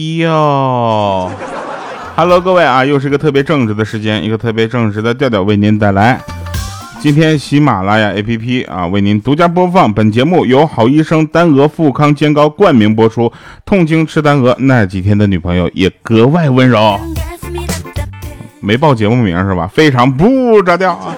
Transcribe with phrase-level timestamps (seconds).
[0.00, 1.30] 哟
[2.16, 6.18] ，Hello，各位啊，又是一个特别正直的时间，一个特别正直的调调为您带来。
[7.00, 13.30] 今天喜马拉雅 APP 啊，为您独家播放本节目，由好医生丹鹅富康煎膏冠名播出。
[13.66, 16.98] 痛经吃丹鹅，那几天的女朋友也格外温柔。
[18.60, 19.66] 没报节目名是吧？
[19.72, 21.14] 非常不着调啊。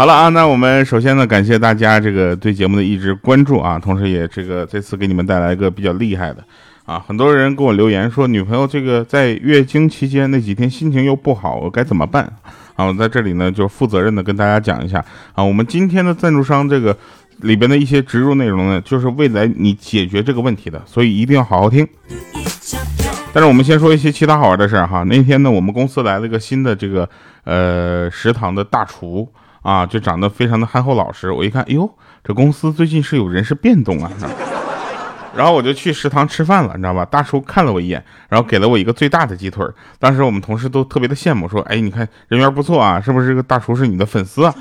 [0.00, 6.42] 好了啊，那我们首先呢，感谢大家这个对节目的一直关注啊，同时也这个这次给你们带来一个比较厉害的
[6.86, 12.24] 啊，很多人给我留言说，女朋友这个在月经期间那几天心情又不好，我该怎么办？
[12.76, 16.96] 啊，我在这里呢就负责任的跟大家讲一下啊，我们今天的赞助商这个
[17.40, 21.86] 里边的一些植入内容呢，就是未来你解决这个问题的，所以一定要好好听。
[23.34, 27.06] 但是我们先说一些其他好玩的事儿哈，那天呢，我们公司来了个新的这个
[27.44, 29.28] 呃食堂的大厨。
[29.62, 31.30] 啊，就长得非常的憨厚老实。
[31.30, 31.90] 我一看，哎呦，
[32.24, 34.10] 这公司最近是有人事变动啊。
[35.36, 37.04] 然后我就去食堂吃饭了，你知道吧？
[37.04, 39.64] 大叔看了我一眼，然后给了我一个最大的鸡腿。
[39.98, 44.52] 当时我们同事都特别的羡慕，说：“哎，你看人缘不错啊，是不是这个大厨是你的粉丝啊？”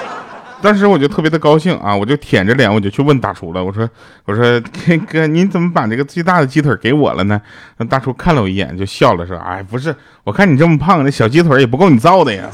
[0.62, 3.64] 当时我就特别的高兴啊，我就舔着脸，我就去问大厨了。
[3.64, 3.88] 我说
[4.26, 4.60] ：“我说
[5.08, 7.40] 哥，您怎么把这个最大的鸡腿给我了呢？”
[7.78, 12.44] 那大厨看了我一眼，就笑了，说：“哎，不是，我看你这么胖，那小鸡腿也不够你造的呀。”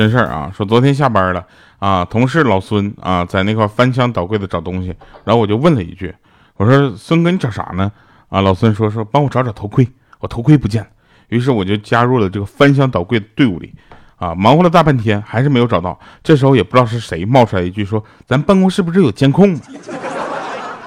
[0.00, 1.46] 真事儿啊，说昨天下班了
[1.78, 4.88] 啊，同事老孙啊在那块翻箱倒柜的找东西，
[5.24, 6.14] 然后我就问了一句，
[6.56, 7.92] 我说孙哥你找啥呢？
[8.30, 9.86] 啊，老孙说说帮我找找头盔，
[10.20, 10.88] 我头盔不见了。
[11.28, 13.74] 于是我就加入了这个翻箱倒柜的队伍里，
[14.16, 16.00] 啊，忙活了大半天还是没有找到。
[16.22, 19.60] 这时候也不知道是谁冒出来一句说，咱办公室不是有监控吗？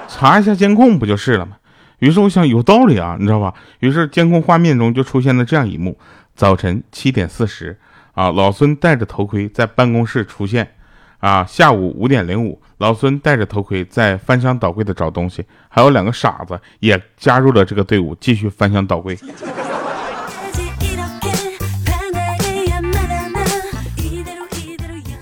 [0.07, 1.57] 查一下监控不就是了吗？
[1.99, 3.53] 于是我想有道理啊，你知道吧？
[3.79, 5.99] 于是监控画面中就出现了这样一幕：
[6.33, 7.77] 早晨七点四十。
[8.13, 10.75] 啊，老孙戴着头盔在办公室出现。
[11.19, 19.17] 啊，下午五点零五，老孙戴着头盔在翻箱倒柜的找东西，还有两个傻子也加入了这个队伍，继续翻箱倒柜。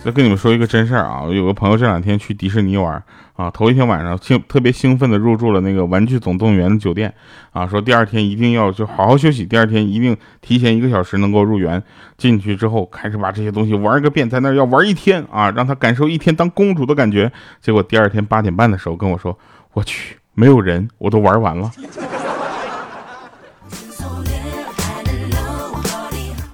[0.04, 3.02] 再跟你们说一个真事儿啊，我有个朋友这两天去迪士尼玩
[3.36, 7.14] 啊，头一天晚上兴特别兴奋的入住了那个玩具总动员的酒店
[7.52, 11.82] 啊，说第二天一定要就好好休息，第二天一定提前一个小时能够入园。
[12.18, 17.32] 进去之后开始把这些东西玩个遍，在那儿要玩一天啊，让他感受一天当公主的感觉。
[17.62, 19.38] 结果第二天八点半的时候跟我说，
[19.74, 21.72] 我去，没有人，我都玩完了。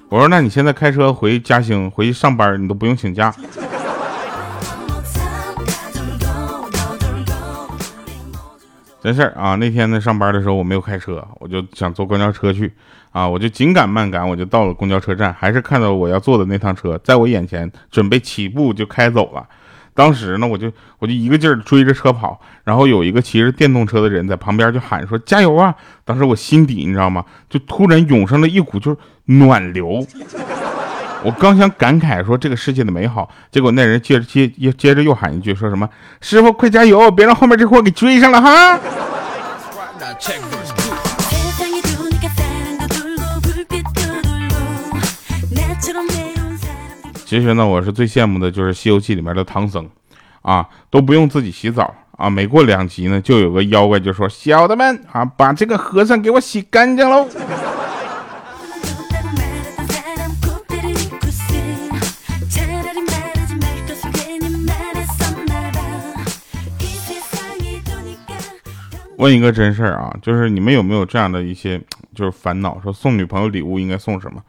[0.09, 3.33] 我说，那你现在开车回嘉兴回去上班，你都不用请假。
[9.01, 9.55] 真事儿啊！
[9.55, 12.73] 那天呢上班的时候我没有开车，我就想坐公交车去
[13.11, 19.45] 啊，我就紧赶慢赶，我就到了公交车站，还是看到我要坐的那趟车在我眼前准备起步就开走了。
[19.97, 25.73] 当时呢，我就我就一个劲儿追着车跑，然后有一个骑着电动车的人在旁边就喊说加油啊！
[26.05, 27.25] 当时我心底你知道吗？
[27.49, 30.05] 就突然涌上了一股就是暖流。
[31.25, 34.47] 我刚想感慨说这个世界的美好，结果那人接着接
[34.77, 35.89] 接着又喊一句说什么
[36.21, 38.79] 师傅快加油，别让后面这货给追上了哈。
[47.27, 49.85] 其实呢，我是最羡慕的就是《西游记》里面的唐僧，
[50.41, 57.27] 啊，都不用自己洗澡啊，每过两集呢，就有个妖怪就说：“小的们啊，把这个和尚给我洗干净喽。”
[69.17, 71.77] 问一个真事儿啊，就是你们有没有这样的一些
[72.15, 74.41] 就是烦恼，说送女朋友礼物应该送什么？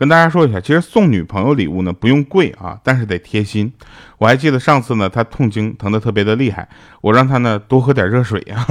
[0.00, 3.70] 跟大家说一下，其实送女朋友礼物呢不用贵啊，但是得贴心。
[4.16, 6.66] 我还记得上次呢，她痛经疼得特别的厉害，
[7.02, 8.64] 我让她呢多喝点热水啊，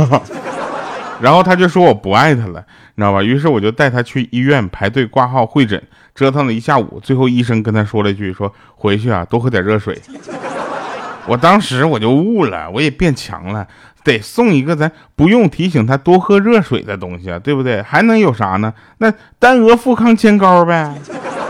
[1.21, 2.65] 然后她就说我不爱她了，
[2.95, 3.21] 你知道吧？
[3.21, 5.79] 于是我就带她去医院排队挂号会诊，
[6.15, 10.01] 折腾了一下午，最后医生跟她说了一句，说回去啊多喝点热水。
[11.27, 13.67] 我当时我就悟了，我也变强了。
[14.03, 17.81] 得送一个咱不用提醒他多喝热水的东西啊，对不对？
[17.81, 18.73] 还能有啥呢？
[18.99, 20.95] 那丹额富康煎膏呗，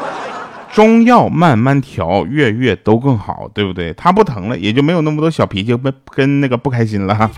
[0.74, 3.94] 中药慢慢调，月月都更好，对不对？
[3.94, 7.30] 他不疼了，也就没有那么多小脾气跟跟那个不开心了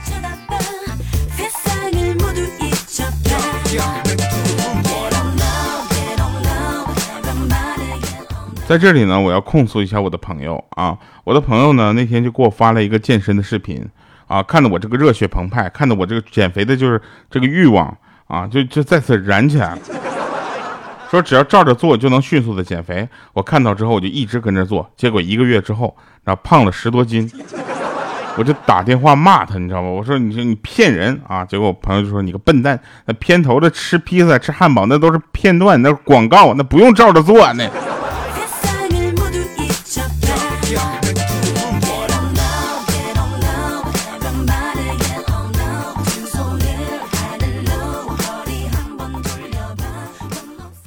[8.72, 13.86] 在这里呢，我要控诉一下我的朋友啊，我的朋友呢那天就给我发了一个健身的视频。
[14.28, 17.94] 啊，看得我这个热血澎湃，看得我这个减肥的就是这个欲望
[18.28, 19.78] 啊，就就再次燃起来了。
[21.10, 23.06] 说只要照着做就能迅速的减肥。
[23.34, 27.30] 我看到之后我就一直跟着做，结果一个月之后，然后胖了十多斤。
[28.38, 29.90] 我就打电话骂他，你知道吗？
[29.90, 31.44] 我说你说你骗人啊！
[31.44, 37.70] 结果我朋友就说你个笨蛋，那片头的吃披萨、吃汉堡那都是片段，那是广告，那不用照着做那。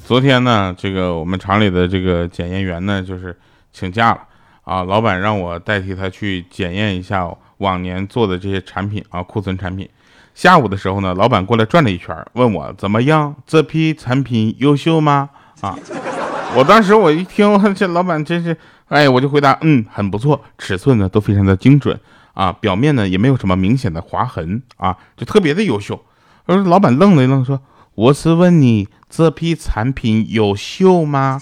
[0.05, 3.35] 昨天呢，这个我们厂里的这个检验员呢，就是
[3.73, 4.21] 请假了
[4.63, 4.83] 啊。
[4.83, 9.89] 老板让我代替他去检验一下往年做的这些产品啊，库存产品。
[10.35, 15.27] 下午的时候呢，老板过来转了一圈，问我怎么样，这批产品优秀吗？
[15.61, 15.75] 啊，
[16.55, 18.55] 我当时我一听，这老板真是，
[18.89, 21.99] 哎，我就回答，嗯，很不错，尺寸呢都非常的精准
[22.35, 25.99] 啊，表面呢也没有什么明显的划痕啊，就特别的优秀。
[26.45, 27.59] 而老板愣了一愣，说。
[27.95, 31.41] 我是问你，这批产品优秀吗？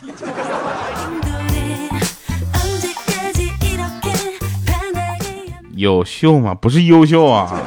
[5.76, 6.54] 优秀吗？
[6.54, 7.60] 不是优秀啊！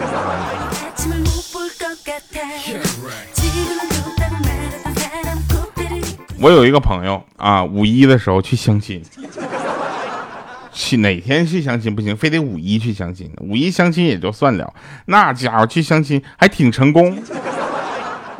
[6.39, 9.03] 我有一个朋友啊，五一的时候去相亲，
[10.73, 13.29] 去哪天去相亲不行，非得五一去相亲。
[13.41, 14.73] 五一相亲也就算了，
[15.07, 17.19] 那家伙去相亲还挺成功。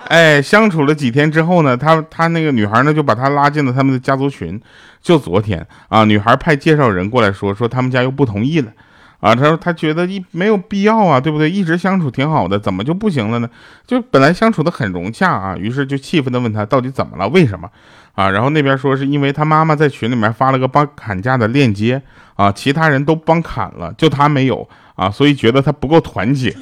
[0.09, 4.61] 哎，相处了几天之后呢，他他那个女孩呢就把他拉进了他们的家族群。
[5.03, 8.73] 就昨天啊，女孩派介绍人过来说说他们家又不同意了，
[9.21, 11.49] 啊，他说他觉得一没有必要啊，对不对？
[11.49, 13.49] 一直相处挺好的，怎么就不行了呢？
[13.87, 17.29] 就本来相处的很融洽啊，于是就气愤的问他到底怎么了？
[17.29, 17.71] 为什么？
[18.17, 22.03] 啊，然后那边说是因为他妈妈在群里面发了个帮砍价的链接
[22.35, 26.53] 啊，其他人都帮砍了，就他没有啊，所以觉得他不够团结。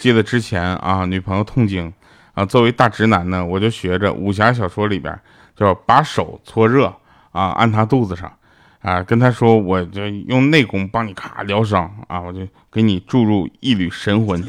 [0.00, 1.92] 记得之前啊，女朋友痛经
[2.34, 5.18] 啊，作为大直男呢，我就学着武侠小说里边，
[5.54, 6.86] 就把手搓热
[7.30, 8.32] 啊，按她肚子上
[8.80, 12.40] 啊，跟她说，我就用内功帮你咔疗伤啊， 我就
[12.70, 14.42] 给你注入一缕神魂。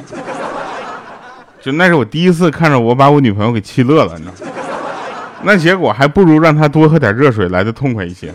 [1.62, 4.52] 就那是我第一次看着我把我女朋友给气乐了，你知道
[5.44, 8.34] 那结果还不如让她多喝点热水来的痛快一些。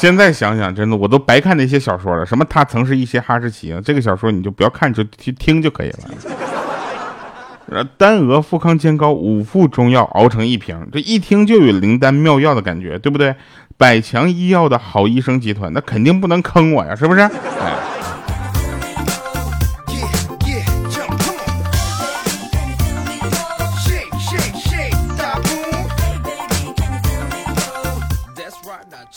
[0.00, 2.24] 现在想想，真的我都白看那些小说了。
[2.24, 7.84] 什么他曾是一些哈士奇啊，这个小说你就不要看，就去听就可以了。
[7.98, 13.34] 丹鹅富康煎膏五副中药熬成一瓶，这一听就有灵丹妙药的感觉，对不对？
[13.76, 17.20] 百强医药的好医生集团，那肯定不能坑我呀，是不是？
[17.20, 17.30] 哎。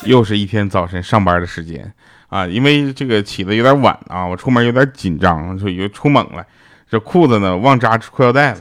[0.06, 1.92] 又是一天早晨上班的时间
[2.28, 6.44] 啊，因为这个起的有点晚啊，我出门有点紧张，就又出猛了。
[6.90, 8.58] 这裤子呢忘扎裤腰带了，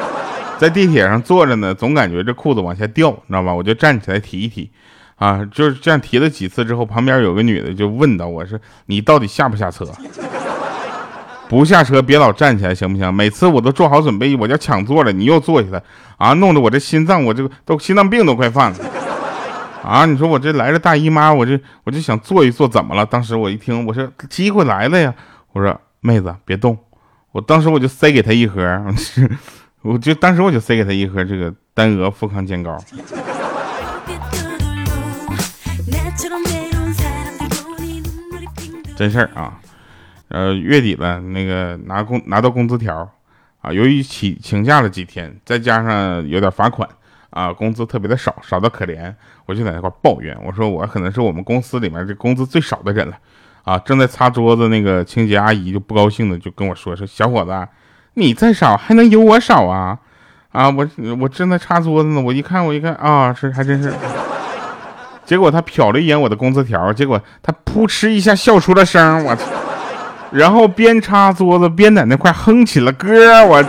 [0.58, 3.52] 在地铁上坐着呢，总感觉这裤子往下掉，你知道吧？
[3.52, 4.70] 我就站起来提一提，
[5.16, 9.86] 啊，就是这样提了几次之后，旁边有个女的就问到我说：“你到底下不下车？
[11.48, 13.12] 不下车别老站起来行不行？
[13.12, 15.82] 每次我都做好准备，我就抢座了，你又坐下来
[16.16, 18.78] 啊，弄得我这心脏我这个都心脏病都快犯了。”
[19.86, 20.04] 啊！
[20.04, 23.06] 你说我这来了大姨妈，我这我就想坐一坐，怎么了？
[23.06, 25.14] 当时我一听，我说机会来了呀！
[25.52, 26.76] 我说妹子别动，
[27.30, 28.60] 我当时我就塞给她一盒，
[29.82, 32.76] 我就当时我就塞给她一盒这个丹鹅富康健膏。
[38.96, 39.60] 真事儿啊！
[40.28, 43.08] 呃，月底了，那个拿工拿到工资条
[43.60, 46.88] 啊，由于请请假了几天，再加上有点罚款。
[47.36, 49.12] 啊，工资特别的少，少到可怜，
[49.44, 53.14] 我就在那块抱怨，我说我可能是我们公司里面这工资最少的人了，
[53.64, 57.68] 啊，正在擦桌子那个清洁阿姨就不高兴的就跟我说说，小伙子，
[58.14, 59.98] 你再少还能有我少啊？
[60.50, 60.88] 啊，我
[61.20, 63.92] 我正在擦桌子呢，我一看我一看啊，是还真是，
[65.26, 69.44] 结果他瞟了一眼我的工资条，结果他扑哧一下笑出了声，我操，
[70.32, 73.62] 然后边擦桌子边在那块哼起了歌，我。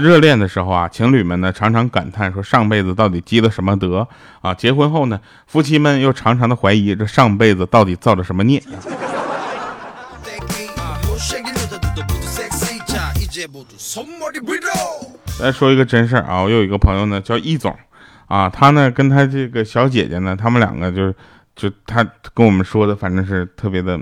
[0.00, 4.06] 热恋的时候啊，情侣们呢常常感叹说上辈子到底积了什么德
[4.40, 4.54] 啊？
[4.54, 8.62] 结婚后呢，夫妻们又常常的怀疑这上辈子到底造了什么孽。
[15.38, 17.76] 再说一个真事儿啊，我有一个朋友呢叫易总
[18.26, 21.14] 啊，他呢跟他这个小姐姐呢，他们两个就是
[21.54, 22.02] 就他
[22.32, 24.00] 跟我们说的，反正是特别的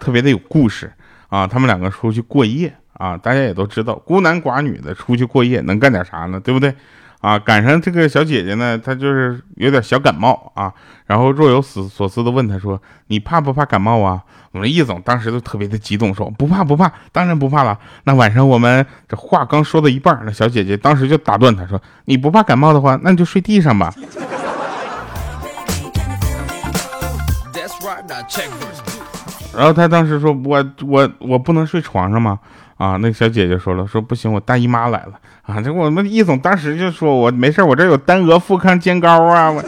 [0.00, 0.90] 特别的有故事
[1.28, 1.46] 啊。
[1.46, 2.74] 他们两个出去过夜。
[2.98, 6.38] 啊，大家也都知道，孤男寡女的出去过夜能干点啥呢？
[6.38, 6.74] 对不对？
[7.20, 10.72] 啊，赶上这个小姐姐呢，她就是有点小感冒啊，
[11.06, 23.92] 然后若有所思的问她说：“你怕不怕感冒啊？”我们易总当时就特别的激动，说：“不怕不怕，当然不怕了。”那晚上我们这话刚说到一半，那小姐姐当时就打断他说：“你不怕感冒的话，那你就睡地上吧。”
[29.56, 32.38] 然后他当时说：“我我我不能睡床上吗？”
[32.76, 35.12] 啊，那个小姐姐说了：“说不行，我大姨妈来了。”
[35.42, 39.62] 啊，这我们易总当时就说：“我没事，我这有丹额复康煎膏啊。”我。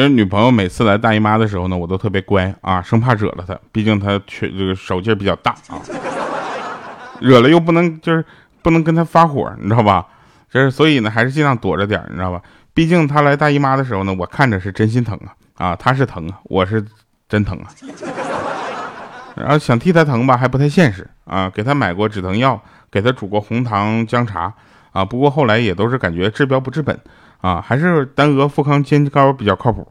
[0.00, 5.76] 其实女朋友每次来大姨妈的时候呢，我都特别乖啊，生怕惹了她，毕竟她缺这个手劲比较大啊，
[7.20, 8.24] 惹了又不能就是
[8.62, 10.06] 不能跟她发火，你知道吧？
[10.50, 12.40] 就是所以呢，还是尽量躲着点，你知道吧？
[12.72, 16.82] 毕竟她来大姨妈的时候呢，我看着是真心疼啊啊，她是疼啊，我是
[17.28, 17.68] 真疼啊。
[19.36, 22.58] 然后想替她疼吧，还不太现实啊，给她买过止疼药，
[22.90, 24.50] 给她煮过红糖姜茶
[24.92, 26.98] 啊，不过后来也都是感觉治标不治本。
[27.40, 29.86] 啊，还是丹鹅富康煎膏比较靠谱，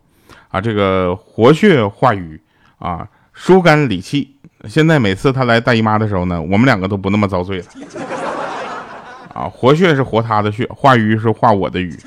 [0.50, 2.40] 啊，这个活血化瘀，
[2.78, 4.36] 啊，疏肝理气。
[4.68, 7.66] 现在每次他来大姨妈的时候呢，我们两个都不那么遭罪了。
[9.34, 11.98] 啊，活血是活他的血，化瘀是化我的瘀。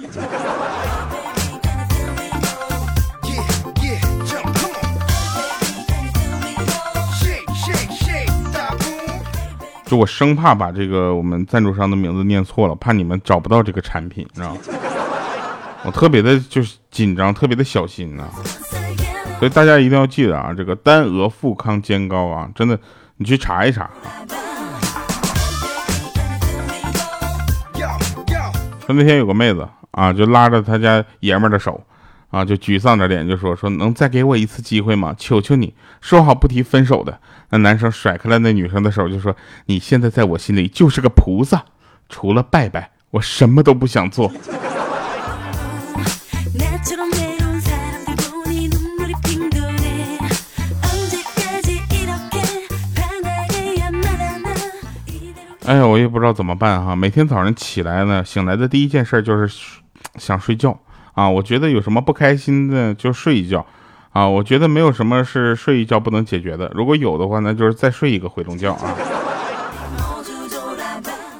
[9.86, 14.60] 就我生怕把这个我们赞助商的名字念错了，怕你们找不到这个产品，你知道吗？
[15.84, 18.24] 我特别的就是紧张，特别的小心呐，
[19.38, 22.78] 所以大家一定要记得啊，这个丹额富康煎膏啊，真的，
[23.16, 23.90] 你去查一查。
[28.86, 31.82] 说那天有个妹子啊，就拉着他家爷们的手
[32.30, 35.14] 啊，就沮丧着脸就说说能再给我一次机会吗？
[35.18, 37.18] 求求你说好不提分手的。
[37.50, 39.34] 那男生甩开了那女生的手，就说
[39.66, 41.64] 你现在在我心里就是个菩萨，
[42.08, 44.30] 除了拜拜，我什么都不想做。
[55.64, 56.96] 哎呀，我也不知道怎么办哈。
[56.96, 59.70] 每天早上起来呢，醒来的第一件事就是
[60.16, 60.76] 想睡觉
[61.14, 61.28] 啊。
[61.28, 63.64] 我觉得有什么不开心的就睡一觉
[64.10, 64.26] 啊。
[64.26, 66.70] 我觉得没有什么是睡一觉不能解决的。
[66.74, 68.94] 如果有的话，那就是再睡一个回笼觉啊。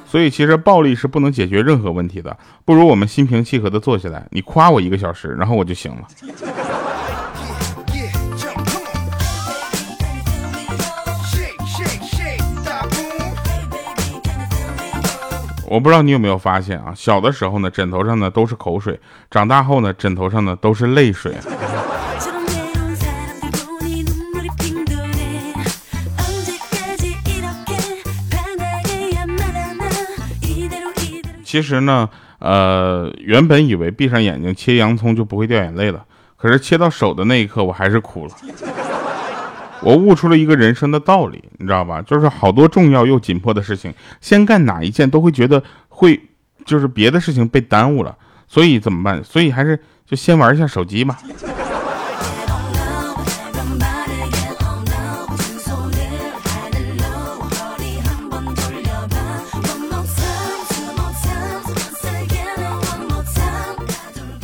[0.07, 6.03] 所以其实暴力是不能解决任何问题的，不如我们心平气和的坐下来，你夸我一个小时，然后我就醒了。
[15.73, 18.95] 我不知道你有没有发现啊，小的时候呢，枕头上呢都是口水；
[19.31, 21.35] 长大后呢，枕头上呢都是泪水。
[31.43, 32.07] 其实呢，
[32.39, 36.05] 呃，原本以为闭上眼睛切洋葱就不会掉眼泪了，
[36.37, 38.35] 可是切到手的那一刻，我还是哭了。
[39.85, 42.01] 我悟出了一个人生的道理，你知道吧？
[42.03, 46.21] 就是好多重要又紧迫的事情，先干哪一件都会觉得会，
[46.65, 49.23] 就是别的事情被耽误了，所以怎么办？
[49.25, 51.19] 所以还是就先玩一下手机吧。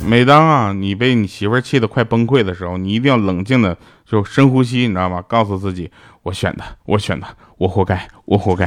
[0.04, 3.76] 每当啊你被你媳妇儿气得快崩溃的时候，你一定要冷静的
[4.08, 5.22] 就深呼吸，你知道吗？
[5.28, 7.26] 告诉自己，我选的，我选的，
[7.58, 8.66] 我活该，我活该。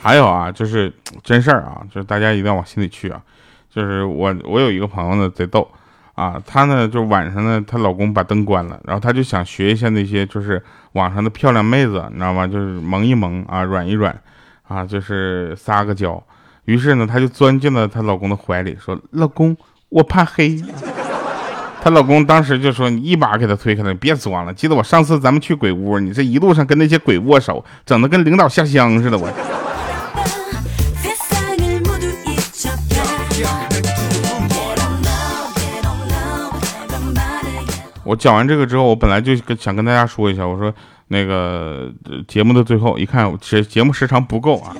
[0.00, 0.90] 还有啊，就是
[1.22, 3.20] 真事儿啊，就是大家一定要往心里去啊。
[3.68, 5.70] 就是我我有一个朋友呢，贼逗
[6.14, 12.46] 啊，她呢就晚上呢，她老公把灯关了，然后她就想学一下那些就是网上的漂亮妹子，你知道吗？
[12.46, 14.18] 就是萌一萌啊，软一软。
[14.68, 16.22] 啊，就是撒个娇，
[16.64, 19.56] 于是呢，她就钻进了她老公的怀里，说：“老公，
[19.88, 20.62] 我怕黑。”
[21.82, 24.54] 她老公当时就说：“你一把给她推开了，别装了。
[24.54, 29.28] 记得我上次咱们去鬼屋，你这一路上跟那些鬼握手，整的跟领导下乡似的。”我。
[38.04, 40.72] 我讲完这个之后，我本来就跟想跟大家说一下，我说。
[41.08, 41.92] 那个
[42.26, 44.74] 节目的最后一看，节节目时长不够啊，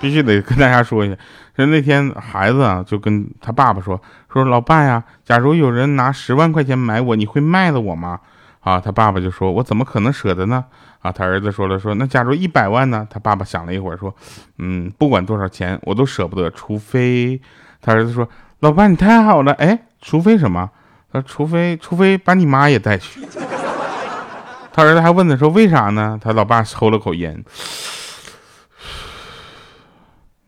[0.00, 1.16] 必须得跟大家说一下，
[1.56, 4.00] 说那天孩子啊就跟他爸爸说
[4.32, 8.20] 说老爸呀，假如有人拿十万块钱买我，你会卖了我吗？
[8.60, 10.64] 啊，他爸爸就说，我怎么可能舍得呢？
[11.00, 13.06] 啊，他儿子说了说，那假如一百万呢？
[13.08, 14.14] 他爸爸想了一会儿说，
[14.58, 17.40] 嗯，不管多少钱我都舍不得，除非
[17.80, 20.70] 他儿子说，老爸你太好了，哎，除非什么？
[21.10, 23.20] 他说除非除非把你妈也带去。
[24.72, 26.18] 他儿子还问他说为啥呢？
[26.22, 27.42] 他老爸抽了口烟。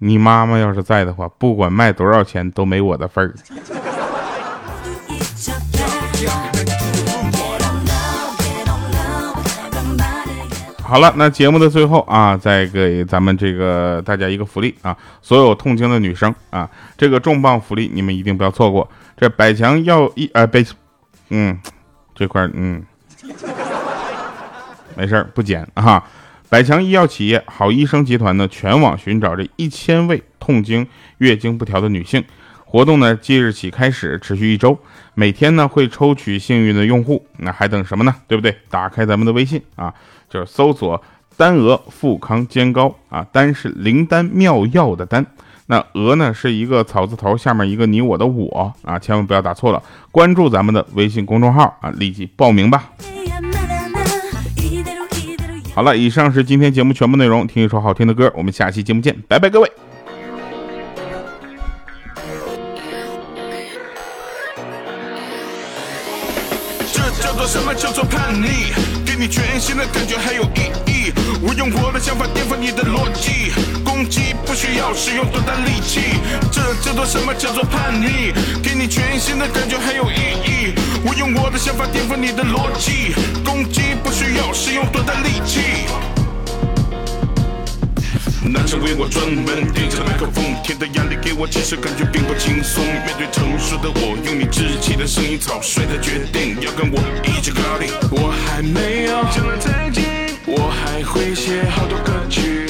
[0.05, 3.33] 你妈妈要是在的话，不管卖多少钱都没我的份儿。
[10.83, 16.69] 好了，那节目的最后啊，再给咱们这个大家一个福利啊，所有痛经的女生啊，
[16.99, 18.89] 这个重磅福利你们一定不要错过。
[19.17, 20.67] 这百强药一呃被，
[21.29, 21.57] 嗯，
[22.13, 22.85] 这块嗯，
[24.97, 26.03] 没事不剪啊。
[26.53, 32.23] 百强医药企业好医生集团呢，全网寻找这一千位痛经、月经不调的女性。
[32.67, 34.79] 活动呢，即日起开始，持续一周，
[35.15, 37.25] 每天呢会抽取幸运的用户。
[37.39, 38.15] 那还等什么呢？
[38.29, 38.55] 对不对？
[38.69, 39.95] 打开咱们的微信啊，
[40.29, 41.03] 就是搜索
[41.39, 45.25] “丹鹅富康煎膏”啊，丹是灵丹妙药的丹，
[45.69, 49.83] 那鹅呢是一个草字头，下面一个你我的我啊，千万不要打错了。
[50.11, 52.91] 关注咱们的微信公众号啊，立即报名吧。
[55.75, 57.47] 好了，以上是今天节目全部内容。
[57.47, 59.73] 听一首好听的歌，我们下期节目见，拜拜，各位。
[66.93, 68.71] 这叫做什么叫做叛逆？
[69.07, 71.11] 给你全新的感觉还有意义。
[71.41, 73.51] 我用我的想法颠覆你的逻辑，
[74.03, 76.01] 攻击不需要使用多大力气。
[76.51, 78.33] 这叫做什么叫做叛逆？
[78.61, 80.75] 给你全新的感觉很有意义。
[81.07, 85.61] 我用我的想法颠覆你的逻辑，攻击不需要使用多大力气。
[88.43, 92.85] 那成为我专门对着麦克风，天的压力给我其实感觉并不轻松。
[92.85, 97.53] 面对成熟的我，用你稚气的声音草率的决定，要跟我一起。
[98.11, 102.62] 我还没有讲了再见，我还会写好多歌曲，你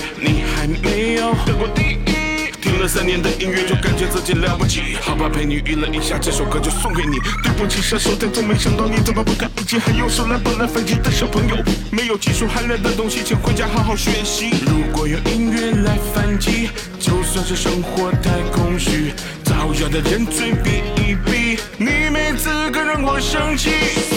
[0.62, 2.52] 还没有得过第一。
[2.60, 4.96] 听了三年的音乐，就感觉自己了不起。
[5.00, 7.18] 好吧，陪你娱乐一下，这首歌就送给你。
[7.42, 11.56] 对不起，射手，但真没想到你怎么不堪一击，还用手来本来反击的小朋友。
[11.90, 14.50] 没有技术含量的东西，请回家好好学习。
[14.64, 16.70] 如果有音乐来反击，
[17.02, 19.12] 就算是生活太空虚，
[19.42, 20.70] 造谣的人嘴闭
[21.02, 23.70] 一闭，你没资格让我生气。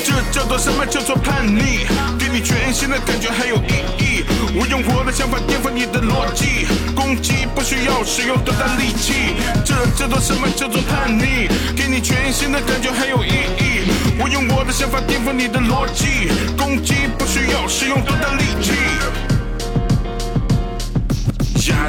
[0.05, 1.87] 这叫做什么叫做叛逆？
[2.19, 4.23] 给你全新的感觉还有意义。
[4.53, 9.33] 我用我的想法颠覆你的逻辑，攻击不需要使用多大力气。
[9.65, 11.49] 这叫做什么叫做叛逆？
[11.75, 13.89] 给你全新的感觉还有意义。
[14.21, 18.44] 我用我的想法颠覆你的逻辑，攻击不需要使用多大力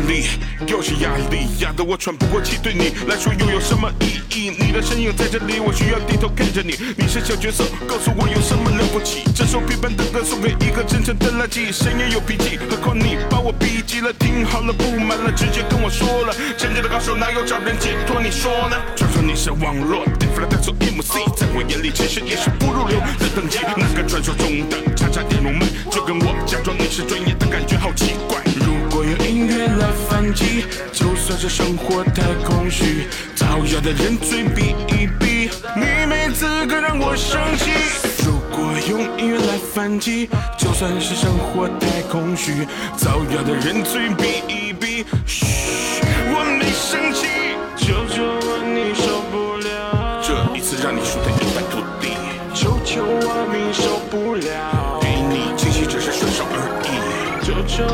[0.06, 0.26] 力
[0.66, 4.50] 又是压力，压得我喘不过气，对你来说又有什么意义？
[4.58, 6.76] 你的身影在这里，我需要低头看着你。
[6.96, 9.22] 你是小角色，告诉我有什么了不起？
[9.34, 16.34] 这首陪伴的歌送给一个真诚的垃圾，谁也有脾气，何况你把我逼急了，听好了，不满了，直接跟我说了。
[16.56, 18.20] 真正的高手哪有找人解脱？
[18.22, 18.76] 你说呢？
[18.94, 23.58] 传说你是网络颠覆了大错 MC，在我眼里其实也是不入流的等级。
[23.76, 28.40] 那个传说中的差差点入门，就跟我假装你是专业的感觉好奇怪。
[28.64, 28.75] 如
[29.06, 37.70] 用音乐来反击，就算是生活太空虚，造谣的人嘴闭一闭，你没资格让我生气。
[38.24, 42.66] 如果用音乐来反击，就算是生活太空虚，
[42.96, 45.46] 造谣的人嘴闭一闭，嘘，
[46.32, 47.28] 我没生气。
[47.76, 52.10] 求求我，你受不了，这一次让你输得一败涂地。
[52.52, 56.86] 求求我，你受不了，给你惊喜只是顺手而已。
[57.46, 57.84] 求求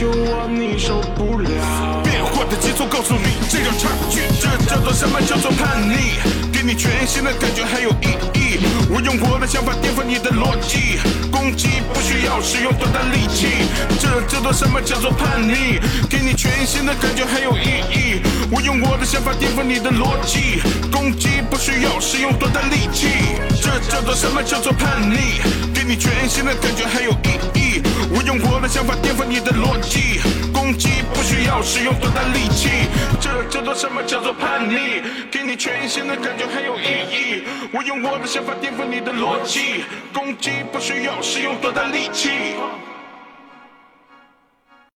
[0.00, 6.49] 求我，你受不了，变化的节奏告诉你，这种差距，这叫做什么叫做叛逆？
[6.60, 8.60] 给你全新的感觉很有意义。
[8.90, 11.00] 我用我的想法颠覆你的逻辑，
[11.32, 13.64] 攻击不需要使用多大力气。
[13.98, 15.80] 这叫做什么叫做叛逆？
[16.10, 18.20] 给你全新的感觉很有意义。
[18.50, 20.60] 我用我的想法颠覆你的逻辑，
[20.92, 23.08] 攻击不需要使用多大力气。
[23.62, 25.40] 这叫做什么叫做叛逆？
[25.72, 27.80] 给你全新的感觉很有意义。
[28.12, 30.20] 我用我的想法颠覆你的逻辑，
[30.60, 32.68] 攻击不需要使用多大力气。
[33.18, 35.00] 这叫做什么叫做叛逆？
[35.30, 37.44] 给你全新的感觉很有意义。
[37.72, 42.28] 我用我的想法颠覆你的逻辑，攻击不需要使用多大力气。